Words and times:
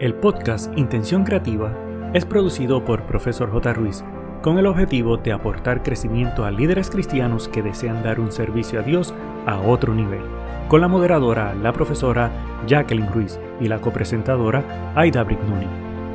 El 0.00 0.14
podcast 0.14 0.72
Intención 0.78 1.24
Creativa 1.24 1.76
es 2.14 2.24
producido 2.24 2.82
por 2.86 3.04
Profesor 3.04 3.50
J. 3.52 3.74
Ruiz 3.74 4.02
con 4.40 4.56
el 4.56 4.64
objetivo 4.64 5.18
de 5.18 5.30
aportar 5.30 5.82
crecimiento 5.82 6.46
a 6.46 6.50
líderes 6.50 6.88
cristianos 6.88 7.48
que 7.48 7.60
desean 7.60 8.02
dar 8.02 8.18
un 8.18 8.32
servicio 8.32 8.80
a 8.80 8.82
Dios 8.82 9.12
a 9.44 9.60
otro 9.60 9.94
nivel, 9.94 10.22
con 10.68 10.80
la 10.80 10.88
moderadora, 10.88 11.54
la 11.54 11.74
profesora 11.74 12.32
Jacqueline 12.66 13.12
Ruiz 13.12 13.38
y 13.60 13.68
la 13.68 13.82
copresentadora 13.82 14.94
Aida 14.96 15.22
Brignoni. 15.22 15.66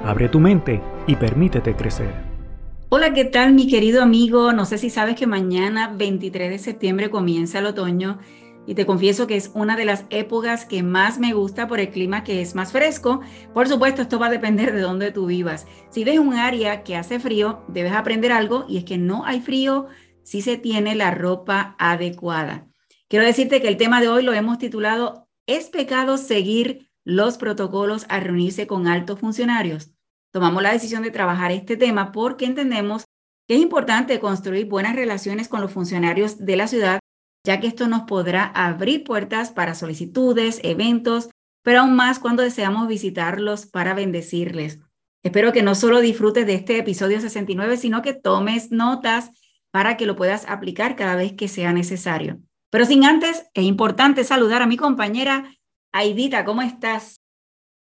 Abre 0.04 0.30
tu 0.30 0.40
mente 0.40 0.82
y 1.06 1.16
permítete 1.16 1.76
crecer. 1.76 2.12
Hola, 2.90 3.14
¿qué 3.14 3.26
tal 3.26 3.54
mi 3.54 3.68
querido 3.68 4.02
amigo? 4.02 4.52
No 4.52 4.66
sé 4.66 4.80
si 4.80 4.90
sabes 4.90 5.16
que 5.16 5.28
mañana 5.28 5.94
23 5.96 6.50
de 6.50 6.58
septiembre 6.58 7.12
comienza 7.12 7.60
el 7.60 7.68
otoño 7.68 8.18
y 8.68 8.76
te 8.76 8.86
confieso 8.86 9.28
que 9.28 9.36
es 9.36 9.52
una 9.54 9.76
de 9.76 9.86
las 9.86 10.06
épocas 10.10 10.66
que 10.66 10.84
más 10.84 11.20
me 11.20 11.34
gusta 11.34 11.68
por 11.68 11.80
el 11.80 11.90
clima 11.90 12.24
que 12.24 12.42
es 12.42 12.56
más 12.56 12.72
fresco. 12.72 13.22
Por 13.54 13.68
supuesto, 13.68 14.02
esto 14.02 14.20
va 14.20 14.28
a 14.28 14.32
depender 14.32 14.74
de 14.74 14.82
dónde 14.82 15.12
tú 15.12 15.28
vivas. 15.28 15.68
Si 15.90 16.04
ves 16.04 16.20
un 16.20 16.34
área 16.34 16.84
que 16.84 16.96
hace 16.96 17.20
frío, 17.20 17.64
debes 17.68 17.94
aprender 17.94 18.32
algo 18.32 18.66
y 18.68 18.78
es 18.78 18.84
que 18.84 18.98
no 18.98 19.26
hay 19.26 19.42
frío 19.42 19.88
si 20.24 20.42
se 20.42 20.58
tiene 20.58 20.96
la 20.96 21.12
ropa 21.12 21.76
adecuada. 21.78 22.68
Quiero 23.08 23.26
decirte 23.26 23.62
que 23.62 23.68
el 23.68 23.78
tema 23.78 24.02
de 24.02 24.08
hoy 24.08 24.24
lo 24.24 24.34
hemos 24.34 24.58
titulado 24.58 25.28
¿Es 25.48 25.70
pecado 25.70 26.18
seguir 26.18 26.90
los 27.04 27.38
protocolos 27.38 28.06
al 28.10 28.22
reunirse 28.22 28.66
con 28.66 28.88
altos 28.88 29.20
funcionarios? 29.20 29.92
Tomamos 30.32 30.64
la 30.64 30.74
decisión 30.74 31.04
de 31.04 31.12
trabajar 31.12 31.52
este 31.52 31.78
tema 31.78 32.12
porque 32.12 32.46
entendemos 32.46 33.06
que 33.48 33.56
es 33.56 33.62
importante 33.62 34.20
construir 34.20 34.66
buenas 34.68 34.96
relaciones 34.96 35.48
con 35.48 35.62
los 35.62 35.72
funcionarios 35.72 36.44
de 36.44 36.56
la 36.56 36.68
ciudad 36.68 37.00
ya 37.46 37.60
que 37.60 37.68
esto 37.68 37.88
nos 37.88 38.02
podrá 38.02 38.46
abrir 38.46 39.04
puertas 39.04 39.52
para 39.52 39.76
solicitudes, 39.76 40.60
eventos, 40.64 41.30
pero 41.64 41.82
aún 41.82 41.96
más 41.96 42.20
cuando 42.20 42.44
deseamos 42.44 42.88
visitarlos 42.88 43.68
para 43.68 43.94
bendecirles. 43.94 44.80
Espero 45.24 45.54
que 45.54 45.64
no 45.64 45.76
solo 45.76 46.02
disfrutes 46.02 46.46
de 46.46 46.56
este 46.56 46.78
episodio 46.78 47.22
69, 47.22 47.78
sino 47.78 48.02
que 48.02 48.14
tomes 48.14 48.72
notas 48.72 49.32
para 49.72 49.96
que 49.96 50.06
lo 50.06 50.16
puedas 50.16 50.46
aplicar 50.48 50.96
cada 50.96 51.16
vez 51.16 51.34
que 51.34 51.48
sea 51.48 51.72
necesario. 51.72 52.40
Pero 52.72 52.86
sin 52.86 53.06
antes, 53.06 53.46
es 53.54 53.64
importante 53.64 54.24
saludar 54.24 54.62
a 54.62 54.68
mi 54.68 54.78
compañera 54.78 55.56
Aidita, 55.94 56.44
¿cómo 56.46 56.62
estás? 56.62 57.22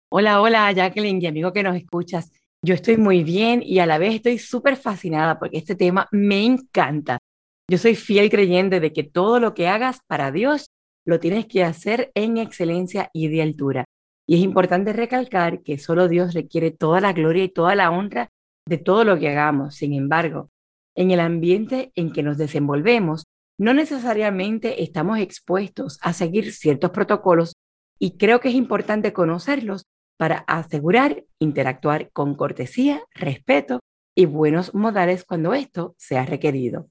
Hola, 0.09 0.39
hola 0.41 0.71
Jacqueline 0.71 1.21
y 1.21 1.25
amigo 1.25 1.51
que 1.51 1.63
nos 1.63 1.75
escuchas. 1.75 2.31
Yo 2.61 2.75
estoy 2.75 2.97
muy 2.97 3.23
bien 3.23 3.63
y 3.63 3.79
a 3.79 3.85
la 3.85 3.97
vez 3.97 4.15
estoy 4.15 4.37
súper 4.37 4.75
fascinada 4.75 5.39
porque 5.39 5.57
este 5.57 5.75
tema 5.75 6.07
me 6.11 6.45
encanta. 6.45 7.19
Yo 7.69 7.77
soy 7.77 7.95
fiel 7.95 8.29
creyente 8.29 8.79
de 8.79 8.91
que 8.93 9.03
todo 9.03 9.39
lo 9.39 9.53
que 9.53 9.67
hagas 9.67 9.99
para 10.07 10.31
Dios 10.31 10.67
lo 11.05 11.19
tienes 11.19 11.45
que 11.45 11.63
hacer 11.63 12.11
en 12.15 12.37
excelencia 12.37 13.09
y 13.13 13.27
de 13.27 13.41
altura. 13.41 13.85
Y 14.27 14.35
es 14.35 14.41
importante 14.41 14.93
recalcar 14.93 15.63
que 15.63 15.77
solo 15.77 16.07
Dios 16.07 16.33
requiere 16.33 16.71
toda 16.71 17.01
la 17.01 17.13
gloria 17.13 17.43
y 17.43 17.49
toda 17.49 17.75
la 17.75 17.91
honra 17.91 18.29
de 18.67 18.77
todo 18.77 19.03
lo 19.03 19.17
que 19.19 19.29
hagamos. 19.29 19.75
Sin 19.75 19.93
embargo, 19.93 20.49
en 20.95 21.11
el 21.11 21.19
ambiente 21.19 21.91
en 21.95 22.11
que 22.11 22.23
nos 22.23 22.37
desenvolvemos, 22.37 23.23
no 23.59 23.73
necesariamente 23.73 24.83
estamos 24.83 25.19
expuestos 25.19 25.99
a 26.01 26.13
seguir 26.13 26.53
ciertos 26.53 26.91
protocolos 26.91 27.53
y 27.99 28.17
creo 28.17 28.39
que 28.39 28.49
es 28.49 28.55
importante 28.55 29.13
conocerlos 29.13 29.83
para 30.17 30.39
asegurar 30.47 31.23
interactuar 31.39 32.11
con 32.11 32.35
cortesía, 32.35 33.03
respeto 33.13 33.79
y 34.15 34.25
buenos 34.25 34.73
modales 34.73 35.25
cuando 35.25 35.53
esto 35.53 35.95
sea 35.97 36.25
requerido. 36.25 36.89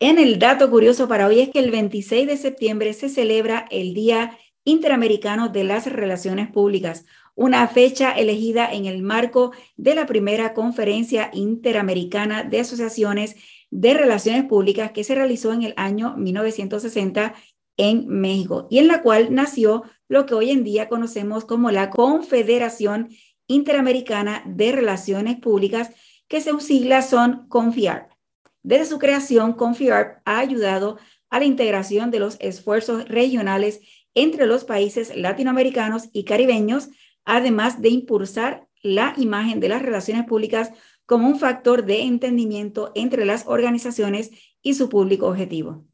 En 0.00 0.20
el 0.20 0.38
dato 0.38 0.70
curioso 0.70 1.08
para 1.08 1.26
hoy 1.26 1.40
es 1.40 1.48
que 1.48 1.58
el 1.58 1.72
26 1.72 2.28
de 2.28 2.36
septiembre 2.36 2.92
se 2.92 3.08
celebra 3.08 3.66
el 3.68 3.94
Día 3.94 4.38
Interamericano 4.62 5.48
de 5.48 5.64
las 5.64 5.86
Relaciones 5.90 6.48
Públicas, 6.52 7.04
una 7.34 7.66
fecha 7.66 8.12
elegida 8.12 8.72
en 8.72 8.86
el 8.86 9.02
marco 9.02 9.50
de 9.76 9.96
la 9.96 10.06
primera 10.06 10.54
conferencia 10.54 11.30
interamericana 11.32 12.44
de 12.44 12.60
asociaciones 12.60 13.34
de 13.70 13.94
relaciones 13.94 14.44
públicas 14.44 14.92
que 14.92 15.02
se 15.02 15.16
realizó 15.16 15.52
en 15.52 15.64
el 15.64 15.74
año 15.76 16.14
1960 16.16 17.34
en 17.76 18.06
México 18.06 18.68
y 18.70 18.78
en 18.78 18.86
la 18.86 19.02
cual 19.02 19.34
nació 19.34 19.82
lo 20.06 20.26
que 20.26 20.34
hoy 20.34 20.50
en 20.50 20.62
día 20.62 20.88
conocemos 20.88 21.44
como 21.44 21.72
la 21.72 21.90
Confederación 21.90 23.08
Interamericana 23.48 24.44
de 24.46 24.70
Relaciones 24.70 25.40
Públicas, 25.40 25.90
que 26.28 26.40
sus 26.40 26.62
siglas 26.62 27.10
son 27.10 27.48
CONFIAR. 27.48 28.17
Desde 28.62 28.86
su 28.86 28.98
creación, 28.98 29.52
CONFIARP 29.52 30.20
ha 30.24 30.38
ayudado 30.38 30.98
a 31.30 31.38
la 31.38 31.44
integración 31.44 32.10
de 32.10 32.18
los 32.18 32.36
esfuerzos 32.40 33.08
regionales 33.08 33.80
entre 34.14 34.46
los 34.46 34.64
países 34.64 35.16
latinoamericanos 35.16 36.08
y 36.12 36.24
caribeños, 36.24 36.88
además 37.24 37.80
de 37.80 37.90
impulsar 37.90 38.66
la 38.82 39.14
imagen 39.16 39.60
de 39.60 39.68
las 39.68 39.82
relaciones 39.82 40.24
públicas 40.26 40.72
como 41.06 41.28
un 41.28 41.38
factor 41.38 41.84
de 41.84 42.02
entendimiento 42.02 42.92
entre 42.94 43.24
las 43.24 43.46
organizaciones 43.46 44.30
y 44.62 44.74
su 44.74 44.88
público 44.88 45.28
objetivo. 45.28 45.84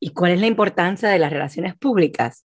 ¿Y 0.00 0.10
cuál 0.10 0.32
es 0.32 0.40
la 0.40 0.46
importancia 0.46 1.08
de 1.08 1.18
las 1.18 1.32
relaciones 1.32 1.76
públicas? 1.76 2.44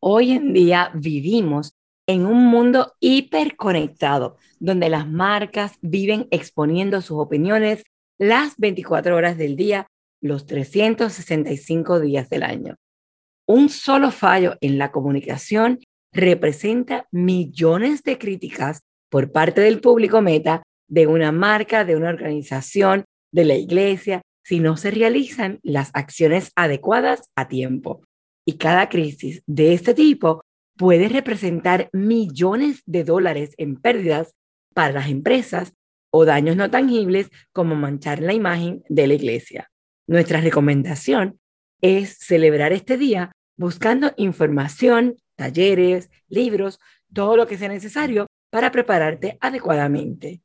Hoy 0.00 0.32
en 0.32 0.52
día 0.52 0.90
vivimos 0.94 1.76
en 2.06 2.26
un 2.26 2.46
mundo 2.46 2.94
hiperconectado, 3.00 4.36
donde 4.58 4.88
las 4.88 5.08
marcas 5.08 5.78
viven 5.80 6.26
exponiendo 6.30 7.00
sus 7.00 7.18
opiniones 7.18 7.84
las 8.20 8.58
24 8.58 9.16
horas 9.16 9.38
del 9.38 9.56
día, 9.56 9.86
los 10.20 10.44
365 10.44 12.00
días 12.00 12.28
del 12.28 12.42
año. 12.42 12.76
Un 13.48 13.70
solo 13.70 14.10
fallo 14.10 14.56
en 14.60 14.76
la 14.76 14.92
comunicación 14.92 15.80
representa 16.12 17.06
millones 17.10 18.02
de 18.02 18.18
críticas 18.18 18.82
por 19.08 19.32
parte 19.32 19.62
del 19.62 19.80
público 19.80 20.20
meta 20.20 20.62
de 20.86 21.06
una 21.06 21.32
marca, 21.32 21.86
de 21.86 21.96
una 21.96 22.10
organización, 22.10 23.04
de 23.32 23.44
la 23.46 23.54
iglesia, 23.54 24.20
si 24.44 24.60
no 24.60 24.76
se 24.76 24.90
realizan 24.90 25.58
las 25.62 25.90
acciones 25.94 26.52
adecuadas 26.56 27.30
a 27.36 27.48
tiempo. 27.48 28.02
Y 28.44 28.58
cada 28.58 28.90
crisis 28.90 29.42
de 29.46 29.72
este 29.72 29.94
tipo 29.94 30.42
puede 30.76 31.08
representar 31.08 31.88
millones 31.94 32.82
de 32.84 33.04
dólares 33.04 33.54
en 33.56 33.76
pérdidas 33.76 34.32
para 34.74 34.92
las 34.92 35.08
empresas 35.08 35.72
o 36.10 36.24
daños 36.24 36.56
no 36.56 36.70
tangibles 36.70 37.30
como 37.52 37.74
manchar 37.74 38.20
la 38.20 38.32
imagen 38.32 38.82
de 38.88 39.06
la 39.06 39.14
iglesia. 39.14 39.70
Nuestra 40.06 40.40
recomendación 40.40 41.40
es 41.80 42.18
celebrar 42.18 42.72
este 42.72 42.96
día 42.96 43.32
buscando 43.56 44.12
información, 44.16 45.16
talleres, 45.36 46.10
libros, 46.28 46.78
todo 47.12 47.36
lo 47.36 47.46
que 47.46 47.58
sea 47.58 47.68
necesario 47.68 48.26
para 48.50 48.72
prepararte 48.72 49.38
adecuadamente. 49.40 50.42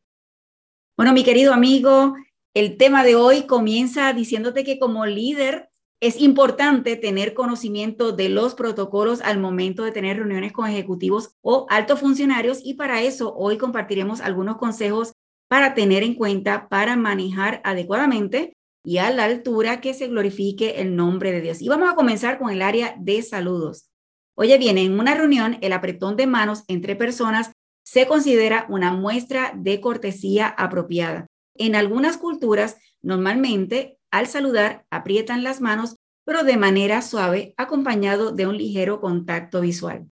Bueno, 0.98 1.14
mi 1.14 1.24
querido 1.24 1.54
amigo, 1.54 2.16
el 2.54 2.78
tema 2.78 3.04
de 3.04 3.16
hoy 3.16 3.48
comienza 3.48 4.14
diciéndote 4.14 4.64
que 4.64 4.80
como 4.80 5.06
líder 5.06 5.70
es 6.00 6.20
importante 6.22 6.96
tener 6.98 7.34
conocimiento 7.34 8.12
de 8.12 8.30
los 8.30 8.54
protocolos 8.54 9.22
al 9.22 9.40
momento 9.40 9.84
de 9.84 9.92
tener 9.92 10.18
reuniones 10.18 10.54
con 10.54 10.70
ejecutivos 10.70 11.36
o 11.42 11.66
altos 11.70 12.00
funcionarios 12.00 12.60
y 12.64 12.76
para 12.76 13.02
eso 13.02 13.34
hoy 13.36 13.58
compartiremos 13.58 14.22
algunos 14.22 14.58
consejos 14.58 15.14
para 15.48 15.74
tener 15.74 16.04
en 16.04 16.16
cuenta, 16.16 16.68
para 16.70 16.96
manejar 16.96 17.62
adecuadamente 17.64 18.54
y 18.84 18.98
a 19.00 19.10
la 19.10 19.26
altura 19.26 19.82
que 19.82 19.94
se 19.94 20.08
glorifique 20.08 20.82
el 20.82 20.96
nombre 20.96 21.32
de 21.32 21.42
Dios. 21.42 21.62
Y 21.62 21.68
vamos 21.68 21.90
a 21.90 21.96
comenzar 21.96 22.38
con 22.38 22.52
el 22.52 22.62
área 22.62 22.96
de 23.00 23.22
saludos. 23.22 23.90
Oye 24.38 24.58
bien, 24.58 24.78
en 24.78 25.00
una 25.00 25.16
reunión, 25.16 25.58
el 25.62 25.74
apretón 25.74 26.16
de 26.16 26.28
manos 26.28 26.64
entre 26.68 26.96
personas 26.96 27.52
se 27.84 28.08
considera 28.08 28.66
una 28.70 28.92
muestra 28.92 29.54
de 29.56 29.80
cortesía 29.80 30.48
apropiada. 30.48 31.28
En 31.56 31.76
algunas 31.76 32.18
culturas, 32.18 32.78
normalmente, 33.02 33.98
al 34.12 34.28
saludar, 34.28 34.86
aprietan 34.90 35.44
las 35.44 35.62
manos, 35.62 35.96
pero 36.26 36.44
de 36.44 36.58
manera 36.58 37.02
suave, 37.02 37.54
acompañado 37.58 38.32
de 38.32 38.48
un 38.48 38.58
ligero 38.58 39.00
contacto 39.00 39.62
visual. 39.62 40.10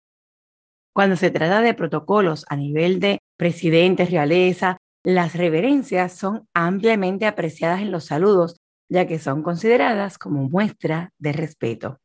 Cuando 0.95 1.17
se 1.17 1.31
trata 1.31 1.61
de 1.61 1.75
protocolos 1.75 2.47
a 2.49 2.57
nivel 2.57 3.01
de 3.01 3.19
presidentes, 3.37 4.11
realeza, 4.11 4.79
las 5.07 5.37
reverencias 5.37 6.15
son 6.15 6.49
ampliamente 6.53 7.27
apreciadas 7.27 7.81
en 7.81 7.93
los 7.93 8.07
saludos, 8.07 8.57
ya 8.89 9.07
que 9.07 9.21
son 9.21 9.45
consideradas 9.45 10.19
como 10.19 10.49
muestra 10.49 11.13
de 11.21 11.33
respeto. 11.33 12.01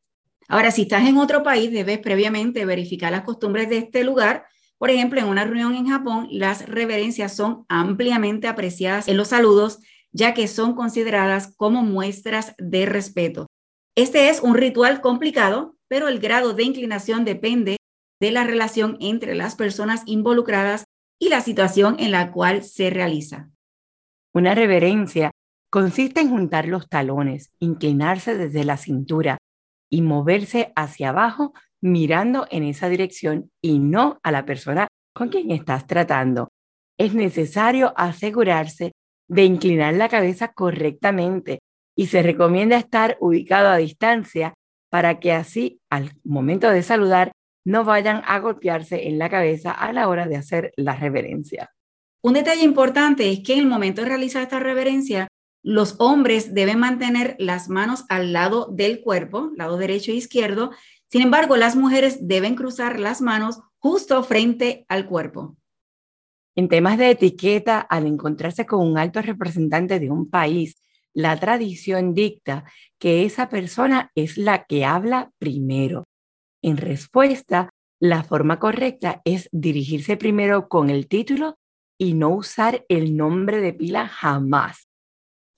Ahora, 0.46 0.70
si 0.70 0.82
estás 0.82 1.08
en 1.08 1.18
otro 1.18 1.42
país, 1.42 1.72
debes 1.72 1.98
previamente 1.98 2.64
verificar 2.64 3.10
las 3.10 3.22
costumbres 3.22 3.68
de 3.68 3.78
este 3.78 4.04
lugar. 4.04 4.46
Por 4.78 4.90
ejemplo, 4.90 5.18
en 5.18 5.26
una 5.26 5.42
reunión 5.42 5.74
en 5.74 5.88
Japón, 5.88 6.28
las 6.30 6.68
reverencias 6.68 7.34
son 7.34 7.64
ampliamente 7.68 8.46
apreciadas 8.46 9.08
en 9.08 9.16
los 9.16 9.28
saludos, 9.28 9.80
ya 10.12 10.32
que 10.32 10.46
son 10.46 10.76
consideradas 10.76 11.52
como 11.56 11.82
muestras 11.82 12.54
de 12.58 12.86
respeto. 12.86 13.48
Este 13.96 14.28
es 14.28 14.40
un 14.40 14.54
ritual 14.54 15.00
complicado, 15.00 15.74
pero 15.88 16.06
el 16.06 16.20
grado 16.20 16.52
de 16.52 16.62
inclinación 16.62 17.24
depende 17.24 17.78
de 18.20 18.30
la 18.30 18.44
relación 18.44 18.96
entre 19.00 19.34
las 19.34 19.56
personas 19.56 20.02
involucradas 20.06 20.84
y 21.22 21.28
la 21.28 21.40
situación 21.40 21.94
en 22.00 22.10
la 22.10 22.32
cual 22.32 22.64
se 22.64 22.90
realiza. 22.90 23.48
Una 24.34 24.56
reverencia 24.56 25.30
consiste 25.70 26.20
en 26.20 26.30
juntar 26.30 26.66
los 26.66 26.88
talones, 26.88 27.52
inclinarse 27.60 28.36
desde 28.36 28.64
la 28.64 28.76
cintura 28.76 29.38
y 29.88 30.02
moverse 30.02 30.72
hacia 30.74 31.10
abajo 31.10 31.54
mirando 31.80 32.48
en 32.50 32.64
esa 32.64 32.88
dirección 32.88 33.52
y 33.62 33.78
no 33.78 34.18
a 34.24 34.32
la 34.32 34.44
persona 34.44 34.88
con 35.14 35.28
quien 35.28 35.52
estás 35.52 35.86
tratando. 35.86 36.48
Es 36.98 37.14
necesario 37.14 37.94
asegurarse 37.96 38.90
de 39.28 39.44
inclinar 39.44 39.94
la 39.94 40.08
cabeza 40.08 40.48
correctamente 40.52 41.60
y 41.96 42.06
se 42.06 42.24
recomienda 42.24 42.76
estar 42.76 43.16
ubicado 43.20 43.68
a 43.68 43.76
distancia 43.76 44.54
para 44.90 45.20
que 45.20 45.30
así 45.30 45.78
al 45.88 46.10
momento 46.24 46.68
de 46.68 46.82
saludar 46.82 47.30
no 47.64 47.84
vayan 47.84 48.22
a 48.26 48.38
golpearse 48.40 49.08
en 49.08 49.18
la 49.18 49.30
cabeza 49.30 49.70
a 49.70 49.92
la 49.92 50.08
hora 50.08 50.26
de 50.26 50.36
hacer 50.36 50.72
la 50.76 50.96
reverencia. 50.96 51.70
Un 52.22 52.34
detalle 52.34 52.62
importante 52.62 53.30
es 53.30 53.40
que 53.40 53.54
en 53.54 53.60
el 53.60 53.66
momento 53.66 54.02
de 54.02 54.08
realizar 54.08 54.42
esta 54.42 54.60
reverencia, 54.60 55.28
los 55.62 55.96
hombres 55.98 56.54
deben 56.54 56.78
mantener 56.78 57.36
las 57.38 57.68
manos 57.68 58.04
al 58.08 58.32
lado 58.32 58.68
del 58.70 59.00
cuerpo, 59.00 59.52
lado 59.56 59.76
derecho 59.76 60.10
e 60.10 60.16
izquierdo. 60.16 60.70
Sin 61.08 61.22
embargo, 61.22 61.56
las 61.56 61.76
mujeres 61.76 62.26
deben 62.26 62.54
cruzar 62.54 62.98
las 62.98 63.20
manos 63.20 63.60
justo 63.78 64.22
frente 64.24 64.84
al 64.88 65.06
cuerpo. 65.06 65.56
En 66.54 66.68
temas 66.68 66.98
de 66.98 67.10
etiqueta, 67.10 67.80
al 67.80 68.06
encontrarse 68.06 68.66
con 68.66 68.86
un 68.86 68.98
alto 68.98 69.22
representante 69.22 69.98
de 69.98 70.10
un 70.10 70.28
país, 70.28 70.80
la 71.14 71.38
tradición 71.38 72.14
dicta 72.14 72.64
que 72.98 73.24
esa 73.24 73.48
persona 73.48 74.10
es 74.14 74.38
la 74.38 74.64
que 74.64 74.84
habla 74.84 75.30
primero. 75.38 76.04
En 76.62 76.76
respuesta, 76.76 77.70
la 78.00 78.22
forma 78.22 78.58
correcta 78.58 79.20
es 79.24 79.48
dirigirse 79.52 80.16
primero 80.16 80.68
con 80.68 80.90
el 80.90 81.08
título 81.08 81.56
y 81.98 82.14
no 82.14 82.30
usar 82.30 82.84
el 82.88 83.16
nombre 83.16 83.60
de 83.60 83.72
pila 83.72 84.08
jamás. 84.08 84.88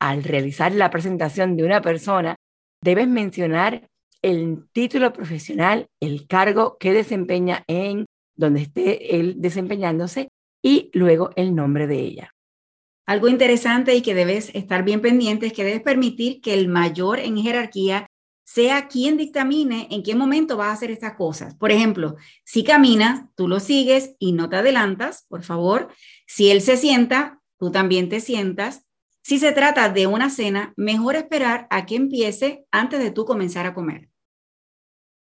Al 0.00 0.24
realizar 0.24 0.74
la 0.74 0.90
presentación 0.90 1.56
de 1.56 1.64
una 1.64 1.80
persona, 1.80 2.36
debes 2.82 3.08
mencionar 3.08 3.88
el 4.22 4.66
título 4.72 5.12
profesional, 5.12 5.86
el 6.00 6.26
cargo 6.26 6.76
que 6.78 6.92
desempeña 6.92 7.64
en 7.66 8.06
donde 8.36 8.62
esté 8.62 9.18
él 9.18 9.36
desempeñándose 9.38 10.28
y 10.62 10.90
luego 10.94 11.30
el 11.36 11.54
nombre 11.54 11.86
de 11.86 12.00
ella. 12.00 12.30
Algo 13.06 13.28
interesante 13.28 13.94
y 13.94 14.00
que 14.00 14.14
debes 14.14 14.50
estar 14.54 14.82
bien 14.82 15.02
pendiente 15.02 15.46
es 15.46 15.52
que 15.52 15.64
debes 15.64 15.82
permitir 15.82 16.40
que 16.40 16.54
el 16.54 16.68
mayor 16.68 17.18
en 17.18 17.36
jerarquía 17.36 18.06
sea 18.44 18.88
quien 18.88 19.16
dictamine 19.16 19.88
en 19.90 20.02
qué 20.02 20.14
momento 20.14 20.56
vas 20.56 20.68
a 20.68 20.72
hacer 20.72 20.90
estas 20.90 21.14
cosas. 21.14 21.54
Por 21.54 21.72
ejemplo, 21.72 22.16
si 22.44 22.62
caminas, 22.62 23.24
tú 23.34 23.48
lo 23.48 23.58
sigues 23.58 24.14
y 24.18 24.32
no 24.32 24.48
te 24.48 24.56
adelantas, 24.56 25.24
por 25.28 25.42
favor. 25.42 25.88
Si 26.26 26.50
él 26.50 26.60
se 26.60 26.76
sienta, 26.76 27.40
tú 27.58 27.70
también 27.70 28.08
te 28.08 28.20
sientas. 28.20 28.86
Si 29.22 29.38
se 29.38 29.52
trata 29.52 29.88
de 29.88 30.06
una 30.06 30.28
cena, 30.28 30.74
mejor 30.76 31.16
esperar 31.16 31.66
a 31.70 31.86
que 31.86 31.96
empiece 31.96 32.66
antes 32.70 33.00
de 33.00 33.10
tú 33.10 33.24
comenzar 33.24 33.64
a 33.66 33.72
comer. 33.72 34.10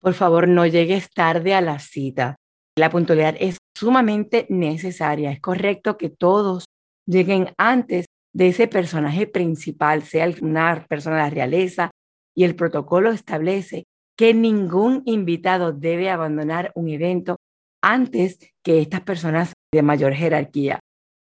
Por 0.02 0.14
favor, 0.14 0.50
no 0.50 0.66
llegues 0.66 1.10
tarde 1.10 1.54
a 1.54 1.62
la 1.62 1.80
cita. 1.80 2.36
La 2.76 2.90
puntualidad 2.90 3.38
es 3.40 3.58
sumamente 3.74 4.46
necesaria. 4.50 5.32
Es 5.32 5.40
correcto 5.40 5.98
que 5.98 6.10
todos 6.10 6.66
lleguen 7.08 7.54
antes 7.58 8.08
de 8.34 8.50
ese 8.50 8.68
personaje 8.68 9.28
principal, 9.28 10.04
sea 10.04 10.30
una 10.42 10.86
persona 10.90 11.18
de 11.18 11.22
la 11.22 11.30
realeza, 11.30 11.92
y 12.36 12.44
el 12.44 12.56
protocolo 12.56 13.12
establece 13.12 13.86
que 14.18 14.34
ningún 14.34 15.02
invitado 15.06 15.74
debe 15.74 16.10
abandonar 16.10 16.72
un 16.76 16.90
evento 16.90 17.38
antes 17.82 18.38
que 18.64 18.80
estas 18.80 19.02
personas 19.02 19.54
de 19.74 19.82
mayor 19.82 20.14
jerarquía. 20.14 20.80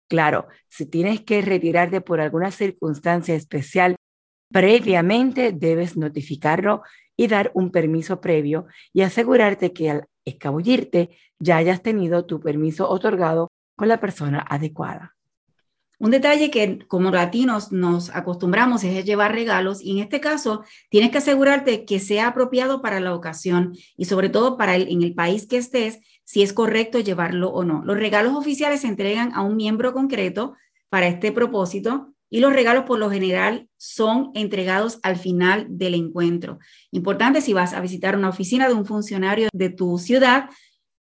Claro, 0.08 0.46
si 0.68 0.86
tienes 0.86 1.22
que 1.22 1.40
retirarte 1.42 2.00
por 2.00 2.20
alguna 2.20 2.50
circunstancia 2.50 3.34
especial, 3.34 3.96
previamente 4.52 5.52
debes 5.52 5.96
notificarlo 5.96 6.82
y 7.16 7.26
dar 7.26 7.50
un 7.54 7.70
permiso 7.70 8.20
previo 8.20 8.66
y 8.92 9.02
asegurarte 9.02 9.72
que 9.72 9.90
al 9.90 10.04
escabullirte 10.24 11.10
ya 11.38 11.56
hayas 11.56 11.82
tenido 11.82 12.26
tu 12.26 12.40
permiso 12.40 12.88
otorgado 12.88 13.48
con 13.76 13.88
la 13.88 14.00
persona 14.00 14.44
adecuada. 14.48 15.13
Un 15.98 16.10
detalle 16.10 16.50
que 16.50 16.80
como 16.88 17.10
latinos 17.10 17.70
nos 17.70 18.10
acostumbramos 18.10 18.82
es 18.84 19.04
llevar 19.04 19.32
regalos 19.32 19.80
y 19.80 19.92
en 19.92 19.98
este 19.98 20.20
caso 20.20 20.64
tienes 20.90 21.10
que 21.10 21.18
asegurarte 21.18 21.84
que 21.84 22.00
sea 22.00 22.28
apropiado 22.28 22.82
para 22.82 23.00
la 23.00 23.14
ocasión 23.14 23.76
y 23.96 24.06
sobre 24.06 24.28
todo 24.28 24.56
para 24.56 24.74
el, 24.74 24.88
en 24.88 25.02
el 25.02 25.14
país 25.14 25.46
que 25.46 25.56
estés, 25.56 26.00
si 26.24 26.42
es 26.42 26.52
correcto 26.52 26.98
llevarlo 26.98 27.50
o 27.50 27.64
no. 27.64 27.82
Los 27.84 27.96
regalos 27.96 28.34
oficiales 28.34 28.80
se 28.80 28.88
entregan 28.88 29.32
a 29.34 29.42
un 29.42 29.56
miembro 29.56 29.92
concreto 29.92 30.54
para 30.88 31.06
este 31.06 31.32
propósito 31.32 32.14
y 32.28 32.40
los 32.40 32.52
regalos 32.52 32.84
por 32.84 32.98
lo 32.98 33.10
general 33.10 33.68
son 33.76 34.32
entregados 34.34 34.98
al 35.04 35.16
final 35.16 35.66
del 35.68 35.94
encuentro. 35.94 36.58
Importante 36.90 37.40
si 37.40 37.52
vas 37.52 37.72
a 37.72 37.80
visitar 37.80 38.16
una 38.16 38.30
oficina 38.30 38.66
de 38.66 38.74
un 38.74 38.84
funcionario 38.84 39.48
de 39.52 39.70
tu 39.70 39.98
ciudad, 39.98 40.50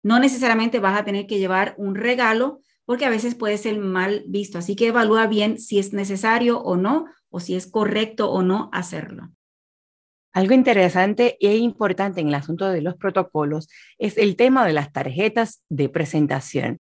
no 0.02 0.20
necesariamente 0.20 0.81
vas 0.81 0.99
a 0.99 1.05
tener 1.05 1.26
que 1.26 1.38
llevar 1.38 1.75
un 1.76 1.96
regalo 1.96 2.62
porque 2.88 3.05
a 3.05 3.11
veces 3.11 3.35
puede 3.35 3.58
ser 3.58 3.79
mal 3.79 4.25
visto. 4.29 4.56
Así 4.56 4.75
que 4.75 4.87
evalúa 4.87 5.26
bien 5.26 5.58
si 5.58 5.79
es 5.79 5.93
necesario 5.93 6.62
o 6.62 6.79
no, 6.79 7.05
o 7.29 7.38
si 7.38 7.55
es 7.55 7.67
correcto 7.67 8.31
o 8.31 8.40
no 8.43 8.70
hacerlo. 8.73 9.29
Algo 10.32 10.55
interesante 10.55 11.37
e 11.38 11.58
importante 11.58 12.23
en 12.23 12.29
el 12.29 12.35
asunto 12.35 12.67
de 12.70 12.81
los 12.81 12.96
protocolos 12.96 13.69
es 13.99 14.17
el 14.17 14.37
tema 14.37 14.67
de 14.67 14.73
las 14.73 14.90
tarjetas 14.90 15.62
de 15.69 15.90
presentación. 15.90 16.79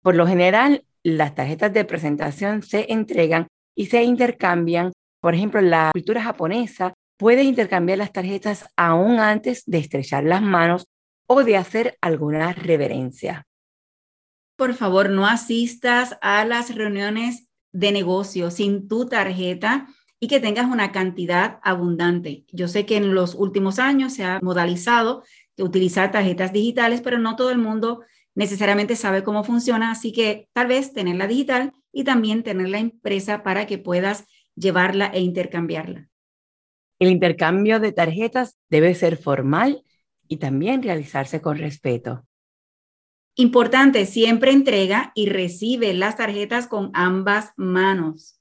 Por 0.00 0.14
lo 0.14 0.28
general, 0.28 0.84
las 1.02 1.34
tarjetas 1.34 1.72
de 1.72 1.84
presentación 1.86 2.62
se 2.62 2.92
entregan 2.92 3.48
y 3.74 3.86
se 3.86 4.04
intercambian. 4.04 4.92
Por 5.20 5.34
ejemplo, 5.34 5.60
la 5.60 5.90
cultura 5.92 6.22
japonesa 6.22 6.94
puede 7.18 7.42
intercambiar 7.42 7.98
las 7.98 8.12
tarjetas 8.12 8.68
aún 8.76 9.18
antes 9.18 9.64
de 9.66 9.78
estrechar 9.78 10.22
las 10.22 10.40
manos 10.40 10.86
o 11.26 11.42
de 11.42 11.56
hacer 11.56 11.98
alguna 12.00 12.52
reverencia 12.52 13.44
por 14.62 14.74
favor 14.74 15.10
no 15.10 15.26
asistas 15.26 16.16
a 16.20 16.44
las 16.44 16.72
reuniones 16.72 17.48
de 17.72 17.90
negocio 17.90 18.48
sin 18.52 18.86
tu 18.86 19.06
tarjeta 19.06 19.88
y 20.20 20.28
que 20.28 20.38
tengas 20.38 20.66
una 20.66 20.92
cantidad 20.92 21.58
abundante. 21.64 22.44
Yo 22.52 22.68
sé 22.68 22.86
que 22.86 22.96
en 22.96 23.12
los 23.12 23.34
últimos 23.34 23.80
años 23.80 24.12
se 24.12 24.22
ha 24.22 24.38
modalizado 24.40 25.24
de 25.56 25.64
utilizar 25.64 26.12
tarjetas 26.12 26.52
digitales, 26.52 27.00
pero 27.00 27.18
no 27.18 27.34
todo 27.34 27.50
el 27.50 27.58
mundo 27.58 28.02
necesariamente 28.36 28.94
sabe 28.94 29.24
cómo 29.24 29.42
funciona, 29.42 29.90
así 29.90 30.12
que 30.12 30.48
tal 30.52 30.68
vez 30.68 30.92
tenerla 30.92 31.26
digital 31.26 31.72
y 31.92 32.04
también 32.04 32.44
tenerla 32.44 32.78
impresa 32.78 33.42
para 33.42 33.66
que 33.66 33.78
puedas 33.78 34.26
llevarla 34.54 35.06
e 35.06 35.22
intercambiarla. 35.22 36.08
El 37.00 37.10
intercambio 37.10 37.80
de 37.80 37.90
tarjetas 37.90 38.56
debe 38.70 38.94
ser 38.94 39.16
formal 39.16 39.82
y 40.28 40.36
también 40.36 40.84
realizarse 40.84 41.40
con 41.40 41.58
respeto. 41.58 42.24
Importante, 43.34 44.04
siempre 44.04 44.52
entrega 44.52 45.10
y 45.14 45.30
recibe 45.30 45.94
las 45.94 46.16
tarjetas 46.16 46.66
con 46.66 46.90
ambas 46.92 47.52
manos. 47.56 48.38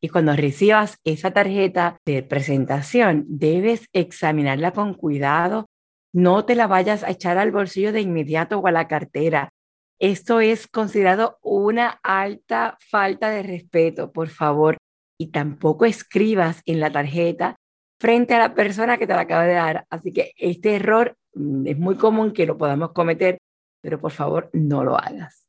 Y 0.00 0.08
cuando 0.08 0.34
recibas 0.34 0.98
esa 1.04 1.32
tarjeta 1.32 1.98
de 2.06 2.22
presentación, 2.22 3.24
debes 3.28 3.86
examinarla 3.92 4.70
con 4.72 4.94
cuidado. 4.94 5.66
No 6.12 6.44
te 6.44 6.54
la 6.54 6.68
vayas 6.68 7.02
a 7.02 7.10
echar 7.10 7.36
al 7.36 7.50
bolsillo 7.50 7.92
de 7.92 8.00
inmediato 8.00 8.58
o 8.58 8.66
a 8.66 8.72
la 8.72 8.86
cartera. 8.86 9.50
Esto 9.98 10.40
es 10.40 10.68
considerado 10.68 11.38
una 11.42 11.98
alta 12.02 12.78
falta 12.88 13.28
de 13.28 13.42
respeto, 13.42 14.12
por 14.12 14.28
favor. 14.28 14.78
Y 15.18 15.32
tampoco 15.32 15.84
escribas 15.84 16.62
en 16.64 16.80
la 16.80 16.90
tarjeta 16.90 17.56
frente 18.00 18.34
a 18.34 18.38
la 18.38 18.54
persona 18.54 18.96
que 18.96 19.06
te 19.06 19.14
la 19.14 19.22
acaba 19.22 19.44
de 19.44 19.54
dar. 19.54 19.84
Así 19.90 20.12
que 20.12 20.32
este 20.36 20.76
error 20.76 21.16
mm, 21.34 21.66
es 21.66 21.78
muy 21.78 21.96
común 21.96 22.32
que 22.32 22.46
lo 22.46 22.56
podamos 22.56 22.92
cometer 22.92 23.38
pero 23.80 24.00
por 24.00 24.12
favor 24.12 24.50
no 24.52 24.84
lo 24.84 24.96
hagas. 24.96 25.46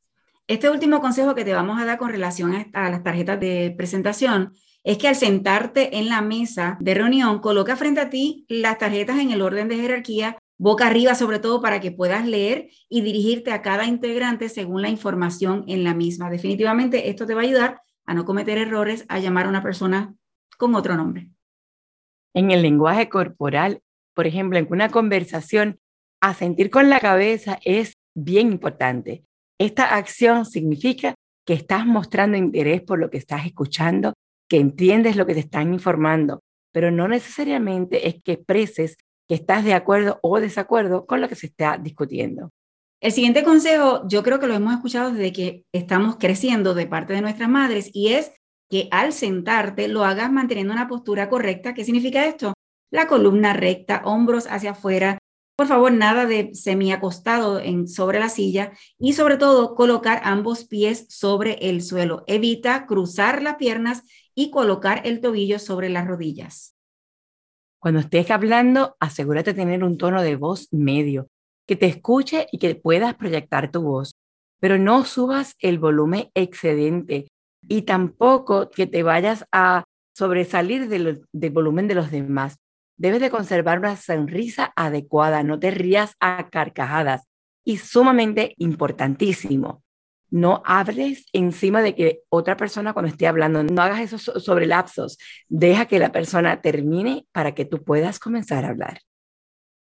Este 0.48 0.68
último 0.68 1.00
consejo 1.00 1.34
que 1.34 1.44
te 1.44 1.54
vamos 1.54 1.80
a 1.80 1.84
dar 1.84 1.98
con 1.98 2.10
relación 2.10 2.54
a, 2.72 2.90
las 2.90 3.02
tarjetas 3.02 3.38
de 3.38 3.74
presentación 3.76 4.52
es 4.84 4.98
que 4.98 5.08
al 5.08 5.14
sentarte 5.14 5.98
en 5.98 6.08
la 6.08 6.20
mesa 6.20 6.76
de 6.80 6.94
reunión, 6.94 7.38
coloca 7.38 7.76
frente 7.76 8.00
a 8.00 8.10
ti 8.10 8.44
las 8.48 8.78
tarjetas 8.78 9.20
en 9.20 9.30
el 9.30 9.40
orden 9.40 9.68
de 9.68 9.76
jerarquía, 9.76 10.38
boca 10.58 10.88
arriba 10.88 11.14
sobre 11.14 11.38
todo 11.38 11.62
para 11.62 11.80
que 11.80 11.92
puedas 11.92 12.26
leer 12.26 12.68
y 12.88 13.02
dirigirte 13.02 13.52
a 13.52 13.62
cada 13.62 13.86
integrante 13.86 14.48
según 14.48 14.82
la 14.82 14.88
información 14.88 15.64
en 15.68 15.84
la 15.84 15.94
misma. 15.94 16.28
Definitivamente 16.28 17.08
esto 17.08 17.24
te 17.24 17.34
va 17.34 17.42
a 17.42 17.44
ayudar 17.44 17.80
a 18.04 18.14
no 18.14 18.24
cometer 18.24 18.58
errores, 18.58 19.04
a 19.08 19.20
llamar 19.20 19.46
a 19.46 19.48
una 19.48 19.62
persona 19.62 20.14
con 20.58 20.74
otro 20.74 20.96
nombre. 20.96 21.30
En 22.34 22.50
el 22.50 22.62
lenguaje 22.62 23.08
corporal, 23.08 23.80
por 24.14 24.26
ejemplo, 24.26 24.58
en 24.58 24.66
una 24.70 24.88
conversación, 24.90 25.80
asentir 26.20 26.70
con 26.70 26.90
la 26.90 27.00
cabeza 27.00 27.58
es 27.64 27.96
bien 28.14 28.52
importante. 28.52 29.24
Esta 29.58 29.94
acción 29.96 30.44
significa 30.44 31.14
que 31.46 31.54
estás 31.54 31.86
mostrando 31.86 32.36
interés 32.36 32.82
por 32.82 32.98
lo 32.98 33.10
que 33.10 33.18
estás 33.18 33.46
escuchando, 33.46 34.14
que 34.48 34.58
entiendes 34.58 35.16
lo 35.16 35.26
que 35.26 35.34
te 35.34 35.40
están 35.40 35.72
informando, 35.72 36.40
pero 36.72 36.90
no 36.90 37.08
necesariamente 37.08 38.08
es 38.08 38.22
que 38.22 38.32
expreses 38.32 38.96
que 39.28 39.34
estás 39.34 39.64
de 39.64 39.74
acuerdo 39.74 40.18
o 40.22 40.40
desacuerdo 40.40 41.06
con 41.06 41.20
lo 41.20 41.28
que 41.28 41.34
se 41.34 41.46
está 41.46 41.78
discutiendo. 41.78 42.50
El 43.00 43.12
siguiente 43.12 43.42
consejo, 43.42 44.06
yo 44.06 44.22
creo 44.22 44.38
que 44.38 44.46
lo 44.46 44.54
hemos 44.54 44.74
escuchado 44.74 45.10
desde 45.10 45.32
que 45.32 45.64
estamos 45.72 46.16
creciendo 46.16 46.74
de 46.74 46.86
parte 46.86 47.12
de 47.12 47.20
nuestras 47.20 47.48
madres 47.48 47.90
y 47.92 48.12
es 48.12 48.32
que 48.70 48.88
al 48.90 49.12
sentarte 49.12 49.88
lo 49.88 50.04
hagas 50.04 50.30
manteniendo 50.30 50.72
una 50.72 50.88
postura 50.88 51.28
correcta. 51.28 51.74
¿Qué 51.74 51.84
significa 51.84 52.26
esto? 52.26 52.54
La 52.92 53.06
columna 53.06 53.54
recta, 53.54 54.02
hombros 54.04 54.46
hacia 54.46 54.70
afuera, 54.70 55.18
Por 55.62 55.68
favor, 55.68 55.92
nada 55.92 56.26
de 56.26 56.56
semi 56.56 56.90
acostado 56.90 57.60
en, 57.60 57.86
sobre 57.86 58.18
la 58.18 58.28
silla 58.28 58.72
y 58.98 59.12
sobre 59.12 59.36
todo 59.36 59.76
colocar 59.76 60.20
ambos 60.24 60.64
pies 60.64 61.06
sobre 61.08 61.52
el 61.68 61.82
suelo. 61.82 62.24
Evita 62.26 62.84
cruzar 62.84 63.42
las 63.42 63.54
piernas 63.58 64.02
y 64.34 64.50
colocar 64.50 65.02
el 65.04 65.20
tobillo 65.20 65.60
sobre 65.60 65.88
las 65.88 66.08
rodillas. 66.08 66.74
Cuando 67.78 68.00
estés 68.00 68.32
hablando, 68.32 68.96
asegúrate 68.98 69.52
de 69.52 69.60
tener 69.60 69.84
un 69.84 69.98
tono 69.98 70.20
de 70.20 70.34
voz 70.34 70.66
medio, 70.72 71.28
que 71.64 71.76
te 71.76 71.86
escuche 71.86 72.48
y 72.50 72.58
que 72.58 72.74
puedas 72.74 73.14
proyectar 73.14 73.70
tu 73.70 73.82
voz, 73.82 74.16
pero 74.58 74.78
no 74.78 75.04
subas 75.04 75.54
el 75.60 75.78
volumen 75.78 76.28
excedente 76.34 77.28
y 77.68 77.82
tampoco 77.82 78.68
que 78.68 78.88
te 78.88 79.04
vayas 79.04 79.46
a 79.52 79.84
sobresalir 80.12 80.88
del 80.88 81.52
volumen 81.52 81.86
de 81.86 81.94
los 81.94 82.10
demás. 82.10 82.56
Debes 83.02 83.20
de 83.20 83.30
conservar 83.30 83.80
una 83.80 83.96
sonrisa 83.96 84.72
adecuada, 84.76 85.42
no 85.42 85.58
te 85.58 85.72
rías 85.72 86.14
a 86.20 86.50
carcajadas. 86.50 87.26
Y 87.64 87.78
sumamente 87.78 88.54
importantísimo, 88.58 89.82
no 90.30 90.62
hables 90.64 91.26
encima 91.32 91.82
de 91.82 91.96
que 91.96 92.20
otra 92.28 92.56
persona 92.56 92.92
cuando 92.92 93.10
esté 93.10 93.26
hablando, 93.26 93.64
no 93.64 93.82
hagas 93.82 94.12
eso 94.12 94.18
sobre 94.38 94.66
lapsos, 94.66 95.18
deja 95.48 95.86
que 95.86 95.98
la 95.98 96.12
persona 96.12 96.60
termine 96.60 97.26
para 97.32 97.56
que 97.56 97.64
tú 97.64 97.82
puedas 97.82 98.20
comenzar 98.20 98.64
a 98.64 98.68
hablar. 98.68 99.00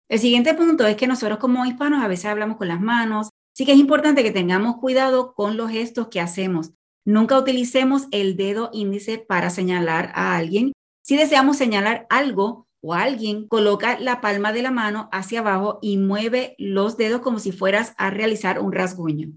El 0.10 0.20
siguiente 0.20 0.54
punto 0.54 0.86
es 0.86 0.98
que 0.98 1.08
nosotros 1.08 1.40
como 1.40 1.66
hispanos 1.66 2.04
a 2.04 2.10
veces 2.10 2.26
hablamos 2.26 2.58
con 2.58 2.68
las 2.68 2.82
manos, 2.82 3.30
sí 3.54 3.66
que 3.66 3.72
es 3.72 3.80
importante 3.80 4.22
que 4.22 4.32
tengamos 4.32 4.80
cuidado 4.82 5.34
con 5.34 5.56
los 5.56 5.72
gestos 5.72 6.10
que 6.10 6.20
hacemos. 6.20 6.72
Nunca 7.06 7.40
utilicemos 7.40 8.08
el 8.12 8.36
dedo 8.36 8.70
índice 8.74 9.18
para 9.18 9.50
señalar 9.50 10.12
a 10.14 10.36
alguien. 10.36 10.74
Si 11.04 11.16
deseamos 11.16 11.56
señalar 11.56 12.06
algo, 12.10 12.67
o 12.82 12.94
alguien 12.94 13.48
coloca 13.48 14.00
la 14.00 14.22
palma 14.22 14.54
de 14.54 14.62
la 14.62 14.72
mano 14.72 15.10
hacia 15.12 15.40
abajo 15.40 15.80
y 15.82 15.98
mueve 15.98 16.56
los 16.58 16.98
dedos 16.98 17.22
como 17.22 17.40
si 17.40 17.52
fueras 17.52 17.94
a 17.98 18.10
realizar 18.10 18.60
un 18.60 18.72
rasguño. 18.72 19.30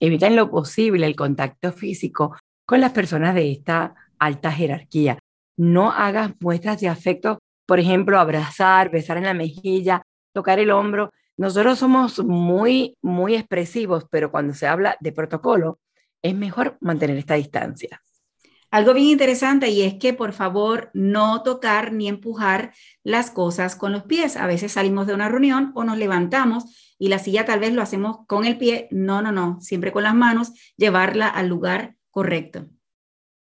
Evita 0.00 0.26
en 0.26 0.36
lo 0.36 0.50
posible 0.50 1.06
el 1.06 1.16
contacto 1.16 1.72
físico 1.72 2.36
con 2.64 2.80
las 2.80 2.92
personas 2.92 3.34
de 3.34 3.50
esta 3.50 3.94
alta 4.18 4.52
jerarquía. 4.52 5.18
No 5.56 5.90
hagas 5.90 6.32
muestras 6.40 6.80
de 6.80 6.88
afecto, 6.88 7.38
por 7.66 7.80
ejemplo, 7.80 8.18
abrazar, 8.18 8.90
besar 8.90 9.16
en 9.16 9.24
la 9.24 9.34
mejilla, 9.34 10.02
tocar 10.32 10.58
el 10.58 10.70
hombro. 10.70 11.10
Nosotros 11.36 11.78
somos 11.78 12.20
muy, 12.24 12.96
muy 13.02 13.34
expresivos, 13.34 14.04
pero 14.10 14.30
cuando 14.30 14.54
se 14.54 14.66
habla 14.66 14.96
de 15.00 15.12
protocolo, 15.12 15.80
es 16.22 16.34
mejor 16.34 16.78
mantener 16.80 17.16
esta 17.16 17.34
distancia. 17.34 18.02
Algo 18.70 18.92
bien 18.92 19.06
interesante 19.06 19.70
y 19.70 19.82
es 19.82 19.94
que 19.94 20.12
por 20.12 20.32
favor 20.32 20.90
no 20.92 21.42
tocar 21.42 21.92
ni 21.92 22.06
empujar 22.06 22.74
las 23.02 23.30
cosas 23.30 23.76
con 23.76 23.92
los 23.92 24.02
pies. 24.02 24.36
A 24.36 24.46
veces 24.46 24.72
salimos 24.72 25.06
de 25.06 25.14
una 25.14 25.30
reunión 25.30 25.72
o 25.74 25.84
nos 25.84 25.96
levantamos 25.96 26.94
y 26.98 27.08
la 27.08 27.18
silla 27.18 27.46
tal 27.46 27.60
vez 27.60 27.72
lo 27.72 27.80
hacemos 27.80 28.18
con 28.26 28.44
el 28.44 28.58
pie. 28.58 28.88
No, 28.90 29.22
no, 29.22 29.32
no, 29.32 29.58
siempre 29.62 29.90
con 29.90 30.02
las 30.02 30.14
manos, 30.14 30.52
llevarla 30.76 31.28
al 31.28 31.48
lugar 31.48 31.96
correcto. 32.10 32.66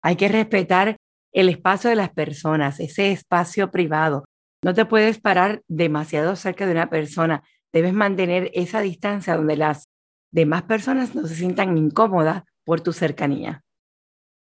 Hay 0.00 0.14
que 0.14 0.28
respetar 0.28 0.96
el 1.32 1.48
espacio 1.48 1.90
de 1.90 1.96
las 1.96 2.10
personas, 2.10 2.78
ese 2.78 3.10
espacio 3.10 3.72
privado. 3.72 4.24
No 4.62 4.74
te 4.74 4.84
puedes 4.84 5.18
parar 5.18 5.62
demasiado 5.66 6.36
cerca 6.36 6.66
de 6.66 6.72
una 6.72 6.88
persona. 6.88 7.42
Debes 7.72 7.94
mantener 7.94 8.50
esa 8.54 8.80
distancia 8.80 9.36
donde 9.36 9.56
las 9.56 9.88
demás 10.30 10.62
personas 10.62 11.16
no 11.16 11.26
se 11.26 11.34
sientan 11.34 11.76
incómodas 11.76 12.44
por 12.64 12.80
tu 12.80 12.92
cercanía. 12.92 13.62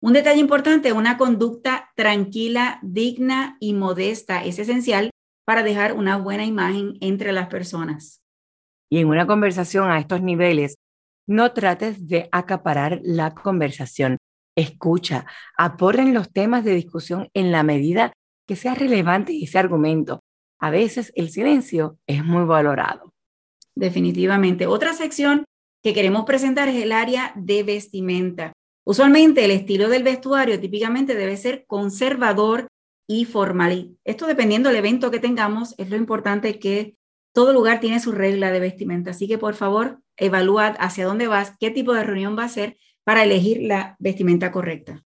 Un 0.04 0.12
detalle 0.12 0.38
importante, 0.38 0.92
una 0.92 1.16
conducta 1.16 1.90
tranquila, 1.96 2.78
digna 2.82 3.56
y 3.58 3.72
modesta 3.72 4.44
es 4.44 4.58
esencial 4.58 5.08
para 5.46 5.62
dejar 5.62 5.94
una 5.94 6.18
buena 6.18 6.44
imagen 6.44 6.98
entre 7.00 7.32
las 7.32 7.46
personas. 7.46 8.20
Y 8.90 8.98
en 8.98 9.08
una 9.08 9.26
conversación 9.26 9.90
a 9.90 9.98
estos 9.98 10.20
niveles, 10.20 10.74
no 11.26 11.54
trates 11.54 12.06
de 12.06 12.28
acaparar 12.32 13.00
la 13.02 13.34
conversación. 13.34 14.18
Escucha, 14.54 15.24
aporten 15.56 16.12
los 16.12 16.30
temas 16.30 16.64
de 16.64 16.74
discusión 16.74 17.30
en 17.32 17.50
la 17.50 17.62
medida 17.62 18.12
que 18.46 18.56
sea 18.56 18.74
relevante 18.74 19.32
ese 19.42 19.58
argumento. 19.58 20.20
A 20.60 20.68
veces 20.68 21.14
el 21.16 21.30
silencio 21.30 21.96
es 22.06 22.22
muy 22.22 22.44
valorado. 22.44 23.10
Definitivamente. 23.74 24.66
Otra 24.66 24.92
sección 24.92 25.44
que 25.82 25.94
queremos 25.94 26.26
presentar 26.26 26.68
es 26.68 26.82
el 26.82 26.92
área 26.92 27.32
de 27.36 27.62
vestimenta. 27.62 28.52
Usualmente 28.86 29.44
el 29.44 29.50
estilo 29.50 29.88
del 29.88 30.02
vestuario 30.02 30.60
típicamente 30.60 31.14
debe 31.14 31.36
ser 31.36 31.64
conservador 31.66 32.68
y 33.08 33.24
formal. 33.24 33.96
Esto 34.04 34.26
dependiendo 34.26 34.68
del 34.68 34.78
evento 34.78 35.10
que 35.10 35.20
tengamos, 35.20 35.74
es 35.78 35.90
lo 35.90 35.96
importante 35.96 36.58
que 36.58 36.96
todo 37.32 37.52
lugar 37.52 37.80
tiene 37.80 38.00
su 38.00 38.12
regla 38.12 38.50
de 38.50 38.60
vestimenta. 38.60 39.10
Así 39.10 39.26
que 39.26 39.38
por 39.38 39.54
favor, 39.54 40.00
evalúa 40.16 40.68
hacia 40.68 41.06
dónde 41.06 41.26
vas, 41.26 41.54
qué 41.58 41.70
tipo 41.70 41.94
de 41.94 42.04
reunión 42.04 42.38
va 42.38 42.44
a 42.44 42.48
ser 42.48 42.76
para 43.04 43.24
elegir 43.24 43.62
la 43.62 43.96
vestimenta 43.98 44.52
correcta. 44.52 45.02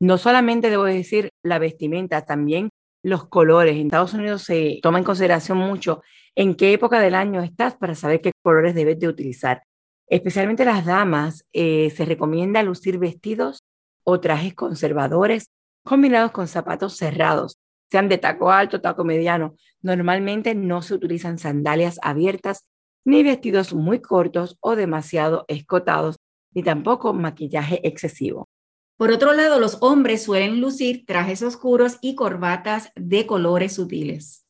No 0.00 0.16
solamente 0.18 0.70
debo 0.70 0.84
decir 0.84 1.30
la 1.42 1.58
vestimenta, 1.58 2.24
también 2.24 2.70
los 3.02 3.28
colores. 3.28 3.76
En 3.76 3.86
Estados 3.86 4.14
Unidos 4.14 4.42
se 4.42 4.78
toma 4.82 4.98
en 4.98 5.04
consideración 5.04 5.58
mucho 5.58 6.02
en 6.34 6.54
qué 6.54 6.72
época 6.72 7.00
del 7.00 7.14
año 7.14 7.42
estás 7.42 7.76
para 7.76 7.94
saber 7.94 8.20
qué 8.20 8.32
colores 8.42 8.74
debes 8.74 8.98
de 8.98 9.08
utilizar. 9.08 9.62
Especialmente 10.10 10.64
las 10.64 10.86
damas, 10.86 11.46
eh, 11.52 11.90
se 11.94 12.04
recomienda 12.04 12.62
lucir 12.62 12.98
vestidos 12.98 13.64
o 14.04 14.20
trajes 14.20 14.54
conservadores 14.54 15.50
combinados 15.84 16.32
con 16.32 16.48
zapatos 16.48 16.96
cerrados, 16.96 17.58
sean 17.90 18.08
de 18.08 18.18
taco 18.18 18.50
alto, 18.50 18.80
taco 18.80 19.04
mediano. 19.04 19.54
Normalmente 19.80 20.54
no 20.54 20.82
se 20.82 20.94
utilizan 20.94 21.38
sandalias 21.38 21.98
abiertas 22.02 22.66
ni 23.04 23.22
vestidos 23.22 23.72
muy 23.74 24.00
cortos 24.00 24.58
o 24.60 24.76
demasiado 24.76 25.44
escotados, 25.48 26.16
ni 26.52 26.62
tampoco 26.62 27.14
maquillaje 27.14 27.80
excesivo. 27.86 28.48
Por 28.96 29.12
otro 29.12 29.32
lado, 29.32 29.60
los 29.60 29.78
hombres 29.80 30.24
suelen 30.24 30.60
lucir 30.60 31.06
trajes 31.06 31.42
oscuros 31.42 31.98
y 32.02 32.14
corbatas 32.14 32.90
de 32.96 33.26
colores 33.26 33.74
sutiles. 33.74 34.44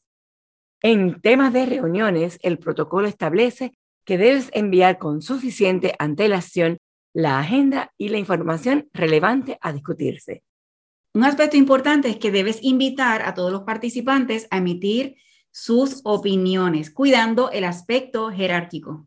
En 0.82 1.20
temas 1.20 1.52
de 1.52 1.66
reuniones, 1.66 2.38
el 2.42 2.58
protocolo 2.58 3.08
establece 3.08 3.74
que 4.08 4.16
debes 4.16 4.48
enviar 4.54 4.96
con 4.96 5.20
suficiente 5.20 5.94
antelación 5.98 6.78
la 7.12 7.40
agenda 7.40 7.92
y 7.98 8.08
la 8.08 8.16
información 8.16 8.88
relevante 8.94 9.58
a 9.60 9.70
discutirse. 9.70 10.42
Un 11.12 11.24
aspecto 11.24 11.58
importante 11.58 12.08
es 12.08 12.16
que 12.16 12.30
debes 12.30 12.58
invitar 12.62 13.20
a 13.20 13.34
todos 13.34 13.52
los 13.52 13.64
participantes 13.64 14.48
a 14.50 14.56
emitir 14.56 15.16
sus 15.50 16.00
opiniones, 16.04 16.90
cuidando 16.90 17.50
el 17.50 17.64
aspecto 17.64 18.30
jerárquico. 18.30 19.06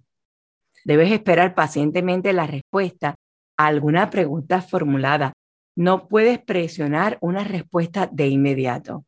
Debes 0.85 1.11
esperar 1.11 1.55
pacientemente 1.55 2.31
la 2.31 2.45
respuesta 2.45 3.15
a 3.57 3.65
alguna 3.65 4.11
pregunta 4.11 4.61
formulada. 4.61 5.33
No 5.75 6.07
puedes 6.09 6.37
presionar 6.37 7.17
una 7.21 7.43
respuesta 7.43 8.05
de 8.05 8.27
inmediato. 8.27 9.03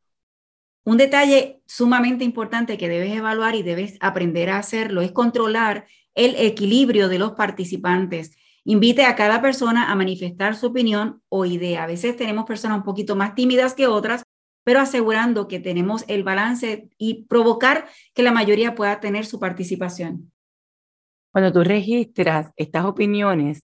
Un 0.86 0.98
detalle 0.98 1.62
sumamente 1.66 2.26
importante 2.26 2.78
que 2.78 2.90
debes 2.90 3.14
evaluar 3.14 3.56
y 3.56 3.64
debes 3.64 3.98
aprender 4.02 4.50
a 4.50 4.58
hacerlo 4.58 5.02
es 5.02 5.14
controlar 5.14 5.88
el 6.14 6.36
equilibrio 6.36 7.08
de 7.08 7.20
los 7.20 7.32
participantes. 7.32 8.36
Invite 8.66 9.06
a 9.06 9.16
cada 9.16 9.42
persona 9.42 9.92
a 9.92 9.96
manifestar 9.96 10.56
su 10.56 10.68
opinión 10.68 11.22
o 11.30 11.46
idea. 11.46 11.84
A 11.84 11.88
veces 11.88 12.18
tenemos 12.18 12.46
personas 12.46 12.80
un 12.80 12.84
poquito 12.84 13.16
más 13.16 13.34
tímidas 13.34 13.74
que 13.74 13.88
otras, 13.88 14.24
pero 14.66 14.82
asegurando 14.82 15.48
que 15.48 15.60
tenemos 15.60 16.04
el 16.08 16.24
balance 16.24 16.90
y 16.98 17.26
provocar 17.26 17.88
que 18.14 18.24
la 18.24 18.32
mayoría 18.32 18.76
pueda 18.76 19.00
tener 19.00 19.26
su 19.26 19.40
participación. 19.40 20.32
Cuando 21.32 21.52
tú 21.52 21.64
registras 21.64 22.52
estas 22.58 22.86
opiniones, 22.86 23.62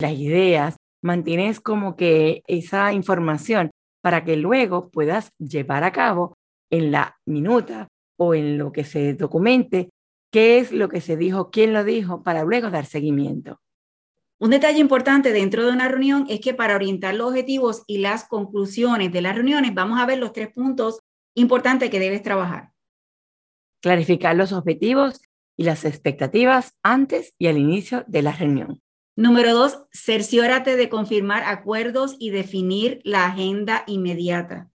las 0.00 0.12
ideas, 0.12 0.76
mantienes 1.02 1.60
como 1.60 1.96
que 1.96 2.42
esa 2.46 2.92
información 2.92 3.70
para 4.02 4.24
que 4.24 4.36
luego 4.36 4.90
puedas 4.90 5.30
llevar 5.38 5.84
a 5.84 5.92
cabo 5.92 6.37
en 6.70 6.90
la 6.92 7.18
minuta 7.26 7.88
o 8.18 8.34
en 8.34 8.58
lo 8.58 8.72
que 8.72 8.84
se 8.84 9.14
documente 9.14 9.90
qué 10.30 10.58
es 10.58 10.72
lo 10.72 10.88
que 10.88 11.00
se 11.00 11.16
dijo, 11.16 11.50
quién 11.50 11.72
lo 11.72 11.84
dijo, 11.84 12.22
para 12.22 12.44
luego 12.44 12.70
dar 12.70 12.86
seguimiento. 12.86 13.60
Un 14.40 14.50
detalle 14.50 14.78
importante 14.78 15.32
dentro 15.32 15.64
de 15.64 15.72
una 15.72 15.88
reunión 15.88 16.26
es 16.28 16.40
que 16.40 16.54
para 16.54 16.76
orientar 16.76 17.14
los 17.14 17.28
objetivos 17.28 17.82
y 17.86 17.98
las 17.98 18.24
conclusiones 18.24 19.12
de 19.12 19.20
las 19.20 19.34
reuniones 19.34 19.74
vamos 19.74 19.98
a 19.98 20.06
ver 20.06 20.18
los 20.18 20.32
tres 20.32 20.52
puntos 20.52 21.00
importantes 21.34 21.90
que 21.90 21.98
debes 21.98 22.22
trabajar. 22.22 22.70
Clarificar 23.80 24.36
los 24.36 24.52
objetivos 24.52 25.20
y 25.56 25.64
las 25.64 25.84
expectativas 25.84 26.76
antes 26.84 27.34
y 27.38 27.48
al 27.48 27.58
inicio 27.58 28.04
de 28.06 28.22
la 28.22 28.32
reunión. 28.32 28.80
Número 29.16 29.52
dos, 29.52 29.82
cerciórate 29.92 30.76
de 30.76 30.88
confirmar 30.88 31.42
acuerdos 31.42 32.14
y 32.20 32.30
definir 32.30 33.00
la 33.02 33.26
agenda 33.26 33.82
inmediata. 33.88 34.70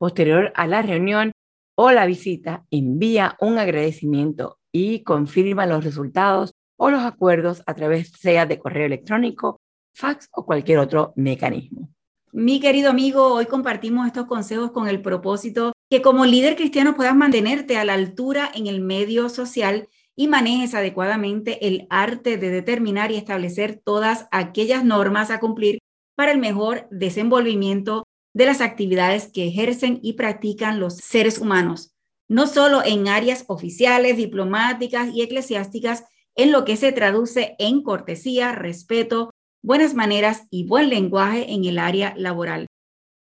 Posterior 0.00 0.50
a 0.54 0.66
la 0.66 0.80
reunión 0.80 1.32
o 1.76 1.90
la 1.90 2.06
visita, 2.06 2.64
envía 2.70 3.36
un 3.38 3.58
agradecimiento 3.58 4.58
y 4.72 5.02
confirma 5.02 5.66
los 5.66 5.84
resultados 5.84 6.54
o 6.78 6.90
los 6.90 7.02
acuerdos 7.02 7.62
a 7.66 7.74
través 7.74 8.10
sea 8.18 8.46
de 8.46 8.58
correo 8.58 8.86
electrónico, 8.86 9.60
fax 9.94 10.30
o 10.32 10.46
cualquier 10.46 10.78
otro 10.78 11.12
mecanismo. 11.16 11.90
Mi 12.32 12.60
querido 12.60 12.88
amigo, 12.88 13.34
hoy 13.34 13.44
compartimos 13.44 14.06
estos 14.06 14.24
consejos 14.24 14.70
con 14.70 14.88
el 14.88 15.02
propósito 15.02 15.74
que 15.90 16.00
como 16.00 16.24
líder 16.24 16.56
cristiano 16.56 16.96
puedas 16.96 17.14
mantenerte 17.14 17.76
a 17.76 17.84
la 17.84 17.92
altura 17.92 18.50
en 18.54 18.68
el 18.68 18.80
medio 18.80 19.28
social 19.28 19.86
y 20.16 20.28
manejes 20.28 20.74
adecuadamente 20.74 21.66
el 21.66 21.86
arte 21.90 22.38
de 22.38 22.48
determinar 22.48 23.12
y 23.12 23.16
establecer 23.16 23.82
todas 23.84 24.28
aquellas 24.30 24.82
normas 24.82 25.30
a 25.30 25.40
cumplir 25.40 25.78
para 26.16 26.32
el 26.32 26.38
mejor 26.38 26.88
desenvolvimiento 26.90 28.04
de 28.32 28.46
las 28.46 28.60
actividades 28.60 29.30
que 29.32 29.46
ejercen 29.46 29.98
y 30.02 30.14
practican 30.14 30.80
los 30.80 30.96
seres 30.96 31.38
humanos, 31.38 31.92
no 32.28 32.46
solo 32.46 32.82
en 32.84 33.08
áreas 33.08 33.44
oficiales, 33.48 34.16
diplomáticas 34.16 35.08
y 35.12 35.22
eclesiásticas, 35.22 36.04
en 36.36 36.52
lo 36.52 36.64
que 36.64 36.76
se 36.76 36.92
traduce 36.92 37.56
en 37.58 37.82
cortesía, 37.82 38.52
respeto, 38.52 39.30
buenas 39.62 39.94
maneras 39.94 40.46
y 40.50 40.64
buen 40.64 40.88
lenguaje 40.88 41.52
en 41.52 41.64
el 41.64 41.78
área 41.78 42.14
laboral. 42.16 42.66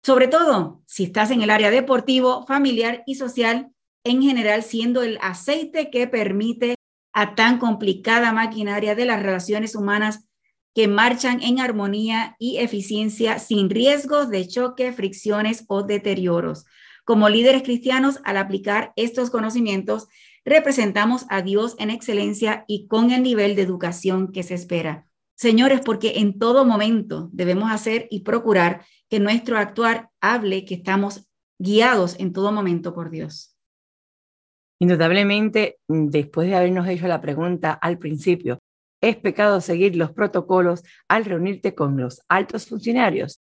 Sobre 0.03 0.27
todo 0.27 0.81
si 0.85 1.05
estás 1.05 1.31
en 1.31 1.41
el 1.41 1.49
área 1.49 1.71
deportivo, 1.71 2.45
familiar 2.45 3.03
y 3.05 3.15
social, 3.15 3.71
en 4.03 4.21
general 4.21 4.63
siendo 4.63 5.03
el 5.03 5.17
aceite 5.21 5.89
que 5.89 6.07
permite 6.07 6.75
a 7.13 7.35
tan 7.35 7.57
complicada 7.57 8.31
maquinaria 8.31 8.95
de 8.95 9.05
las 9.05 9.21
relaciones 9.21 9.75
humanas 9.75 10.28
que 10.73 10.87
marchan 10.87 11.41
en 11.41 11.59
armonía 11.59 12.35
y 12.39 12.57
eficiencia 12.57 13.39
sin 13.39 13.69
riesgos 13.69 14.29
de 14.29 14.47
choque, 14.47 14.93
fricciones 14.93 15.65
o 15.67 15.83
deterioros. 15.83 16.65
Como 17.05 17.29
líderes 17.29 17.63
cristianos, 17.63 18.19
al 18.23 18.37
aplicar 18.37 18.93
estos 18.95 19.29
conocimientos, 19.29 20.07
representamos 20.45 21.25
a 21.29 21.41
Dios 21.41 21.75
en 21.79 21.89
excelencia 21.89 22.65
y 22.67 22.87
con 22.87 23.11
el 23.11 23.23
nivel 23.23 23.55
de 23.55 23.63
educación 23.63 24.31
que 24.31 24.43
se 24.43 24.53
espera. 24.53 25.05
Señores, 25.35 25.81
porque 25.83 26.19
en 26.19 26.37
todo 26.37 26.65
momento 26.65 27.29
debemos 27.31 27.71
hacer 27.71 28.07
y 28.11 28.21
procurar 28.21 28.85
que 29.09 29.19
nuestro 29.19 29.57
actuar 29.57 30.09
hable 30.21 30.65
que 30.65 30.75
estamos 30.75 31.27
guiados 31.57 32.19
en 32.19 32.33
todo 32.33 32.51
momento 32.51 32.93
por 32.93 33.09
Dios. 33.09 33.55
Indudablemente, 34.79 35.77
después 35.87 36.47
de 36.47 36.55
habernos 36.55 36.87
hecho 36.87 37.07
la 37.07 37.21
pregunta 37.21 37.73
al 37.73 37.97
principio, 37.97 38.59
¿es 39.01 39.15
pecado 39.17 39.61
seguir 39.61 39.95
los 39.95 40.11
protocolos 40.11 40.83
al 41.07 41.25
reunirte 41.25 41.75
con 41.75 41.97
los 41.97 42.21
altos 42.27 42.67
funcionarios? 42.67 43.41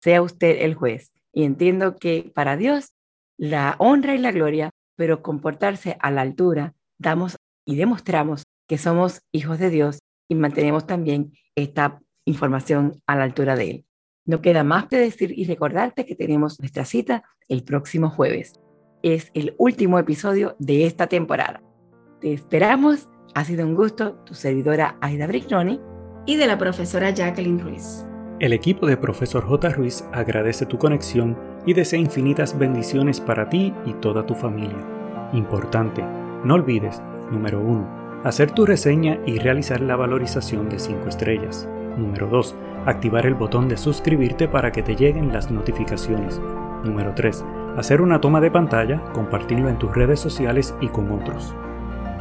Sea 0.00 0.22
usted 0.22 0.62
el 0.62 0.74
juez. 0.74 1.12
Y 1.32 1.44
entiendo 1.44 1.96
que 1.96 2.30
para 2.34 2.56
Dios 2.56 2.94
la 3.36 3.76
honra 3.78 4.14
y 4.14 4.18
la 4.18 4.32
gloria 4.32 4.70
pero 4.96 5.22
comportarse 5.22 5.96
a 6.00 6.10
la 6.10 6.22
altura, 6.22 6.74
damos 6.98 7.36
y 7.64 7.76
demostramos 7.76 8.44
que 8.68 8.78
somos 8.78 9.22
hijos 9.32 9.58
de 9.58 9.70
Dios 9.70 9.98
y 10.28 10.34
mantenemos 10.34 10.86
también 10.86 11.32
esta 11.54 12.00
información 12.24 13.02
a 13.06 13.16
la 13.16 13.24
altura 13.24 13.56
de 13.56 13.70
Él. 13.70 13.86
No 14.26 14.40
queda 14.40 14.64
más 14.64 14.86
que 14.86 14.96
decir 14.96 15.36
y 15.36 15.44
recordarte 15.44 16.06
que 16.06 16.14
tenemos 16.14 16.58
nuestra 16.60 16.84
cita 16.84 17.24
el 17.48 17.62
próximo 17.62 18.08
jueves. 18.08 18.54
Es 19.02 19.30
el 19.34 19.54
último 19.58 19.98
episodio 19.98 20.56
de 20.58 20.86
esta 20.86 21.08
temporada. 21.08 21.62
Te 22.20 22.32
esperamos. 22.32 23.08
Ha 23.32 23.44
sido 23.44 23.66
un 23.66 23.74
gusto, 23.74 24.16
tu 24.24 24.34
servidora 24.34 24.96
Aida 25.00 25.26
Brignoni 25.26 25.80
y 26.26 26.36
de 26.36 26.46
la 26.46 26.58
profesora 26.58 27.10
Jacqueline 27.10 27.60
Ruiz. 27.60 28.04
El 28.40 28.52
equipo 28.52 28.86
de 28.86 28.96
Profesor 28.96 29.44
J. 29.44 29.70
Ruiz 29.70 30.04
agradece 30.12 30.66
tu 30.66 30.76
conexión 30.78 31.38
y 31.66 31.72
desea 31.72 31.98
infinitas 31.98 32.58
bendiciones 32.58 33.20
para 33.20 33.48
ti 33.48 33.72
y 33.86 33.92
toda 33.94 34.26
tu 34.26 34.34
familia. 34.34 34.84
Importante, 35.32 36.04
no 36.44 36.54
olvides, 36.54 37.00
número 37.30 37.60
1, 37.60 38.22
hacer 38.24 38.50
tu 38.50 38.66
reseña 38.66 39.18
y 39.24 39.38
realizar 39.38 39.80
la 39.80 39.96
valorización 39.96 40.68
de 40.68 40.78
5 40.78 41.08
estrellas. 41.08 41.68
Número 41.96 42.26
2, 42.26 42.54
activar 42.86 43.24
el 43.26 43.34
botón 43.34 43.68
de 43.68 43.76
suscribirte 43.76 44.48
para 44.48 44.72
que 44.72 44.82
te 44.82 44.96
lleguen 44.96 45.32
las 45.32 45.50
notificaciones. 45.50 46.40
Número 46.84 47.14
3, 47.14 47.44
hacer 47.76 48.00
una 48.00 48.20
toma 48.20 48.40
de 48.40 48.50
pantalla, 48.50 49.00
compartirlo 49.12 49.68
en 49.68 49.78
tus 49.78 49.94
redes 49.94 50.20
sociales 50.20 50.74
y 50.80 50.88
con 50.88 51.10
otros. 51.10 51.54